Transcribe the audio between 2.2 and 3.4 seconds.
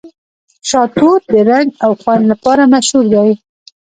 لپاره مشهور دی.